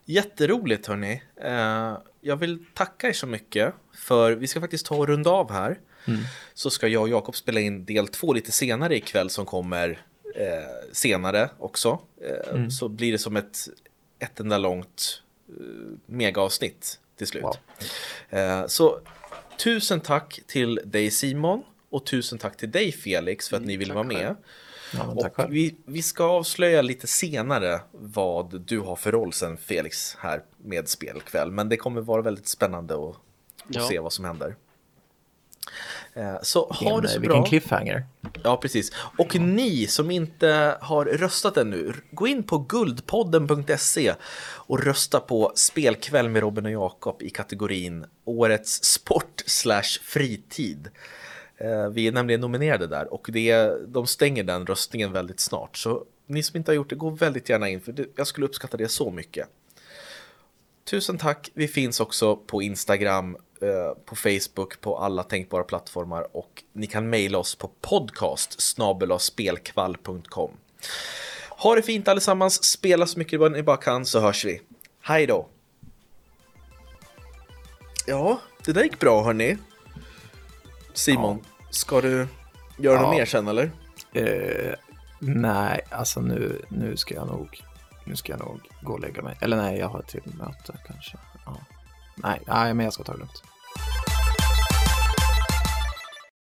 [0.05, 1.23] Jätteroligt hörni.
[1.41, 5.51] Eh, jag vill tacka er så mycket för vi ska faktiskt ta och runda av
[5.51, 5.79] här.
[6.53, 9.89] Så ska jag och Jakob spela in del två lite senare ikväll som kommer
[10.35, 11.99] eh, senare också.
[12.21, 13.57] Eh, Så blir det som ett,
[14.19, 15.21] ett enda långt
[16.05, 17.43] megaavsnitt till slut.
[17.43, 17.55] Wow.
[18.29, 18.99] Eh, så
[19.57, 23.93] tusen tack till dig Simon och tusen tack till dig Felix för att ni ville
[23.93, 24.35] tack vara med.
[24.93, 25.03] Ja,
[25.37, 30.43] Och vi, vi ska avslöja lite senare vad du har för roll sen Felix här
[30.57, 31.51] med spelkväll.
[31.51, 33.15] Men det kommer vara väldigt spännande att, att
[33.67, 33.87] Ja.
[33.87, 34.55] se vad som händer.
[36.13, 37.45] Eh, Så ha Vilken, det så vilken bra.
[37.45, 38.05] cliffhanger.
[38.43, 38.91] Ja, precis.
[39.17, 46.29] Och ni som inte har röstat ännu, gå in på guldpodden.se och rösta på Spelkväll
[46.29, 50.89] med Robin och Jakob i kategorin Årets sport slash fritid.
[51.57, 55.77] Eh, Vi är nämligen nominerade där och det är, de stänger den röstningen väldigt snart.
[55.77, 58.45] Så ni som inte har gjort det, gå väldigt gärna in för det, jag skulle
[58.45, 59.47] uppskatta det så mycket.
[60.89, 61.51] Tusen tack.
[61.53, 63.39] Vi finns också på Instagram, eh,
[64.05, 68.61] på Facebook, på alla tänkbara plattformar och ni kan mejla oss på podcast
[69.19, 70.51] spelkvall.com.
[71.49, 74.61] Ha det fint allesammans, spela så mycket ni bara kan så hörs vi.
[75.01, 75.47] Hej då!
[78.07, 79.57] Ja, det där gick bra hörni.
[80.93, 82.27] Simon, ska du
[82.77, 83.01] göra Ja.
[83.01, 83.71] något mer sen eller?
[84.13, 84.75] Eh,
[85.19, 87.63] nej, alltså nu, nu ska jag nog
[88.05, 89.37] nu ska jag nog gå och lägga mig.
[89.41, 91.17] Eller nej, jag har ett till möte kanske.
[91.45, 91.57] Ja.
[92.15, 93.43] Nej, nej, men jag ska ta det lugnt.
[93.75, 94.08] 何?